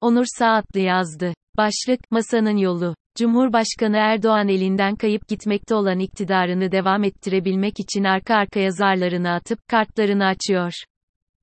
[0.00, 1.34] Onur Saatlı yazdı.
[1.56, 2.94] Başlık, Masanın Yolu.
[3.18, 10.26] Cumhurbaşkanı Erdoğan elinden kayıp gitmekte olan iktidarını devam ettirebilmek için arka arkaya zarlarını atıp, kartlarını
[10.26, 10.72] açıyor.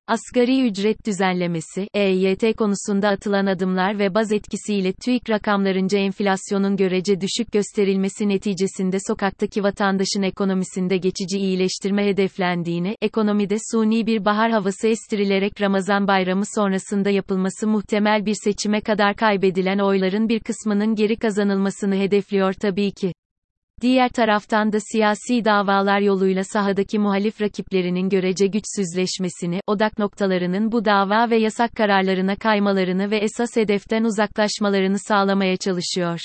[0.06, 7.52] Asgari ücret düzenlemesi, EYT konusunda atılan adımlar ve baz etkisiyle TÜİK rakamlarınca enflasyonun görece düşük
[7.52, 16.06] gösterilmesi neticesinde sokaktaki vatandaşın ekonomisinde geçici iyileştirme hedeflendiğini, ekonomide suni bir bahar havası estirilerek Ramazan
[16.06, 22.92] bayramı sonrasında yapılması muhtemel bir seçime kadar kaybedilen oyların bir kısmının geri kazanılmasını hedefliyor tabii
[22.92, 23.13] ki.
[23.84, 31.30] Diğer taraftan da siyasi davalar yoluyla sahadaki muhalif rakiplerinin görece güçsüzleşmesini, odak noktalarının bu dava
[31.30, 36.20] ve yasak kararlarına kaymalarını ve esas hedeften uzaklaşmalarını sağlamaya çalışıyor.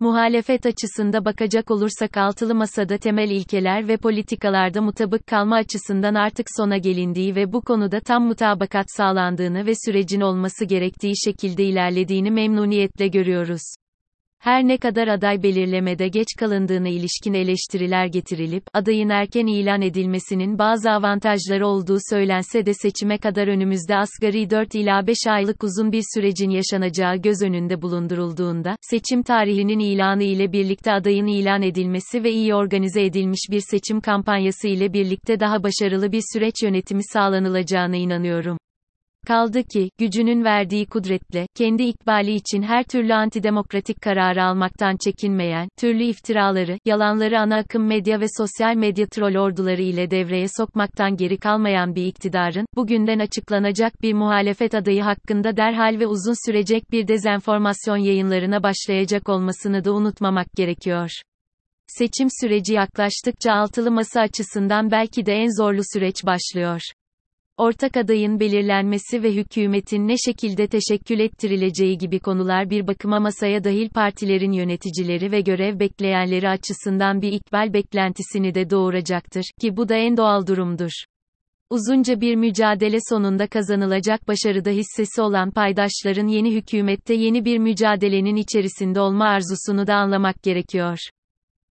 [0.00, 6.76] Muhalefet açısında bakacak olursak altılı masada temel ilkeler ve politikalarda mutabık kalma açısından artık sona
[6.76, 13.62] gelindiği ve bu konuda tam mutabakat sağlandığını ve sürecin olması gerektiği şekilde ilerlediğini memnuniyetle görüyoruz.
[14.46, 20.90] Her ne kadar aday belirlemede geç kalındığına ilişkin eleştiriler getirilip, adayın erken ilan edilmesinin bazı
[20.90, 26.50] avantajları olduğu söylense de seçime kadar önümüzde asgari 4 ila 5 aylık uzun bir sürecin
[26.50, 33.04] yaşanacağı göz önünde bulundurulduğunda, seçim tarihinin ilanı ile birlikte adayın ilan edilmesi ve iyi organize
[33.04, 38.58] edilmiş bir seçim kampanyası ile birlikte daha başarılı bir süreç yönetimi sağlanılacağına inanıyorum.
[39.26, 46.04] Kaldı ki, gücünün verdiği kudretle, kendi ikbali için her türlü antidemokratik kararı almaktan çekinmeyen, türlü
[46.04, 51.94] iftiraları, yalanları ana akım medya ve sosyal medya troll orduları ile devreye sokmaktan geri kalmayan
[51.94, 58.62] bir iktidarın, bugünden açıklanacak bir muhalefet adayı hakkında derhal ve uzun sürecek bir dezenformasyon yayınlarına
[58.62, 61.10] başlayacak olmasını da unutmamak gerekiyor.
[61.86, 66.80] Seçim süreci yaklaştıkça altılı masa açısından belki de en zorlu süreç başlıyor.
[67.58, 73.88] Ortak adayın belirlenmesi ve hükümetin ne şekilde teşekkül ettirileceği gibi konular bir bakıma masaya dahil
[73.88, 80.16] partilerin yöneticileri ve görev bekleyenleri açısından bir ikbal beklentisini de doğuracaktır, ki bu da en
[80.16, 80.90] doğal durumdur.
[81.70, 89.00] Uzunca bir mücadele sonunda kazanılacak başarıda hissesi olan paydaşların yeni hükümette yeni bir mücadelenin içerisinde
[89.00, 90.98] olma arzusunu da anlamak gerekiyor.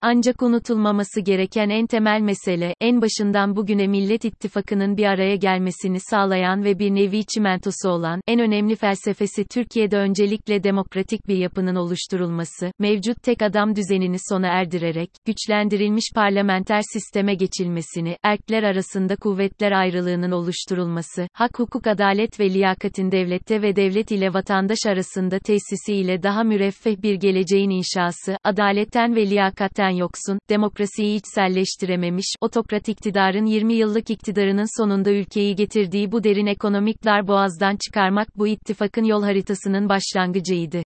[0.05, 6.65] Ancak unutulmaması gereken en temel mesele, en başından bugüne Millet İttifakı'nın bir araya gelmesini sağlayan
[6.65, 13.23] ve bir nevi çimentosu olan, en önemli felsefesi Türkiye'de öncelikle demokratik bir yapının oluşturulması, mevcut
[13.23, 21.59] tek adam düzenini sona erdirerek, güçlendirilmiş parlamenter sisteme geçilmesini, erkler arasında kuvvetler ayrılığının oluşturulması, hak
[21.59, 27.15] hukuk adalet ve liyakatin devlette ve devlet ile vatandaş arasında tesisi ile daha müreffeh bir
[27.15, 35.55] geleceğin inşası, adaletten ve liyakatten yoksun, demokrasiyi içselleştirememiş, otokrat iktidarın 20 yıllık iktidarının sonunda ülkeyi
[35.55, 40.83] getirdiği bu derin ekonomik dar boğazdan çıkarmak bu ittifakın yol haritasının başlangıcıydı.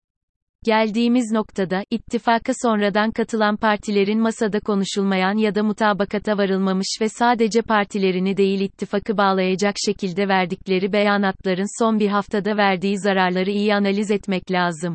[0.64, 8.36] Geldiğimiz noktada, ittifaka sonradan katılan partilerin masada konuşulmayan ya da mutabakata varılmamış ve sadece partilerini
[8.36, 14.94] değil ittifakı bağlayacak şekilde verdikleri beyanatların son bir haftada verdiği zararları iyi analiz etmek lazım.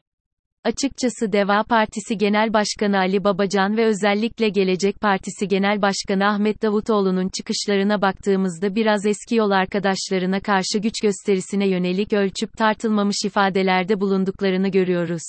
[0.64, 7.30] Açıkçası Deva Partisi Genel Başkanı Ali Babacan ve özellikle Gelecek Partisi Genel Başkanı Ahmet Davutoğlu'nun
[7.38, 15.24] çıkışlarına baktığımızda biraz eski yol arkadaşlarına karşı güç gösterisine yönelik ölçüp tartılmamış ifadelerde bulunduklarını görüyoruz.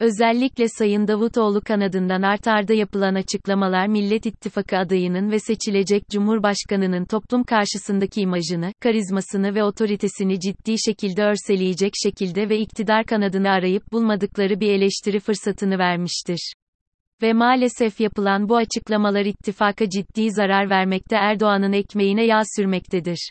[0.00, 7.44] Özellikle Sayın Davutoğlu kanadından art arda yapılan açıklamalar Millet İttifakı adayının ve seçilecek Cumhurbaşkanının toplum
[7.44, 14.70] karşısındaki imajını, karizmasını ve otoritesini ciddi şekilde örseleyecek şekilde ve iktidar kanadını arayıp bulmadıkları bir
[14.70, 16.52] eleştiri fırsatını vermiştir.
[17.22, 23.30] Ve maalesef yapılan bu açıklamalar ittifaka ciddi zarar vermekte Erdoğan'ın ekmeğine yağ sürmektedir.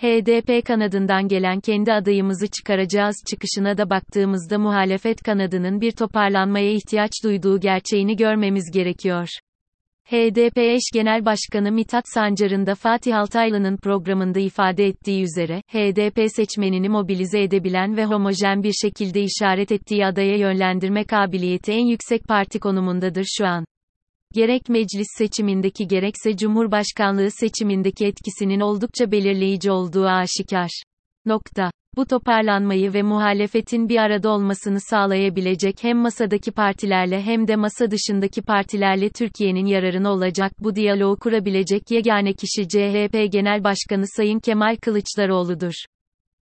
[0.00, 7.60] HDP kanadından gelen kendi adayımızı çıkaracağız çıkışına da baktığımızda muhalefet kanadının bir toparlanmaya ihtiyaç duyduğu
[7.60, 9.28] gerçeğini görmemiz gerekiyor.
[10.04, 16.88] HDP eş genel başkanı Mithat Sancar'ın da Fatih Altaylı'nın programında ifade ettiği üzere, HDP seçmenini
[16.88, 23.24] mobilize edebilen ve homojen bir şekilde işaret ettiği adaya yönlendirme kabiliyeti en yüksek parti konumundadır
[23.38, 23.64] şu an.
[24.34, 30.82] Gerek meclis seçimindeki gerekse cumhurbaşkanlığı seçimindeki etkisinin oldukça belirleyici olduğu aşikar.
[31.26, 31.70] Nokta.
[31.96, 38.42] Bu toparlanmayı ve muhalefetin bir arada olmasını sağlayabilecek hem masadaki partilerle hem de masa dışındaki
[38.42, 45.74] partilerle Türkiye'nin yararına olacak bu diyaloğu kurabilecek yegane kişi CHP Genel Başkanı Sayın Kemal Kılıçdaroğlu'dur.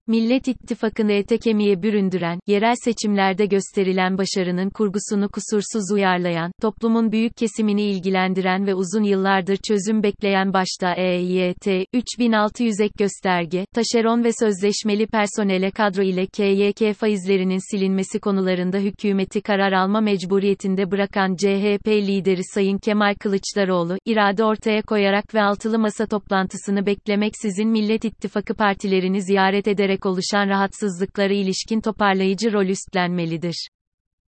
[0.08, 7.82] Millet İttifakı'nı ete kemiğe büründüren, yerel seçimlerde gösterilen başarının kurgusunu kusursuz uyarlayan, toplumun büyük kesimini
[7.82, 15.72] ilgilendiren ve uzun yıllardır çözüm bekleyen başta EYT, 3600 ek gösterge, taşeron ve sözleşmeli personele
[15.72, 23.16] kadro ile KYK faizlerinin silinmesi konularında hükümeti karar alma mecburiyetinde bırakan CHP lideri Sayın Kemal
[23.20, 30.06] Kılıçdaroğlu, irade ortaya koyarak ve altılı masa toplantısını beklemeksizin Millet İttifakı partilerini ziyaret ederek ederek
[30.06, 33.70] oluşan rahatsızlıklara ilişkin toparlayıcı rol üstlenmelidir.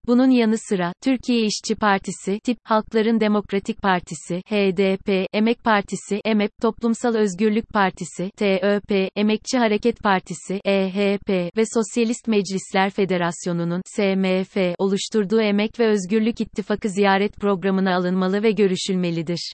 [0.07, 7.15] Bunun yanı sıra, Türkiye İşçi Partisi, TİP, Halkların Demokratik Partisi, HDP, Emek Partisi, EMEP, Toplumsal
[7.15, 15.87] Özgürlük Partisi, TÖP, Emekçi Hareket Partisi, EHP ve Sosyalist Meclisler Federasyonu'nun, SMF, oluşturduğu Emek ve
[15.87, 19.53] Özgürlük İttifakı ziyaret programına alınmalı ve görüşülmelidir.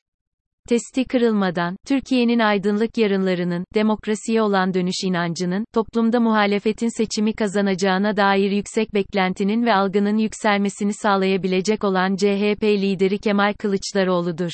[0.69, 8.93] Testi kırılmadan, Türkiye'nin aydınlık yarınlarının, demokrasiye olan dönüş inancının, toplumda muhalefetin seçimi kazanacağına dair yüksek
[8.93, 14.51] beklentinin ve algının yükselmesini sağlayabilecek olan CHP lideri Kemal Kılıçdaroğlu'dur.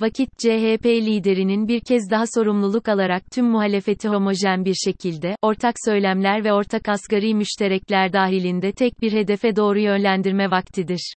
[0.00, 6.44] Vakit CHP liderinin bir kez daha sorumluluk alarak tüm muhalefeti homojen bir şekilde, ortak söylemler
[6.44, 11.14] ve ortak asgari müşterekler dahilinde tek bir hedefe doğru yönlendirme vaktidir.